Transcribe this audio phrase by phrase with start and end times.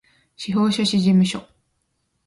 [0.35, 1.47] 司法書士事務所